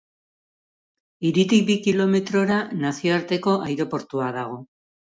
Hiritik 1.29 1.69
bi 1.69 1.77
kilometrora 1.89 2.59
nazioarteko 2.83 3.57
aireportua 3.71 4.35
dago. 4.43 4.63